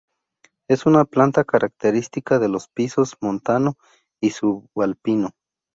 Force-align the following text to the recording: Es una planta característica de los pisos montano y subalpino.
Es 0.67 0.87
una 0.87 1.05
planta 1.05 1.43
característica 1.43 2.39
de 2.39 2.47
los 2.49 2.67
pisos 2.69 3.17
montano 3.21 3.77
y 4.19 4.31
subalpino. 4.31 5.29